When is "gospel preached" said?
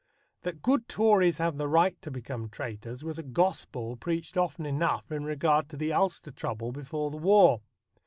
3.21-4.35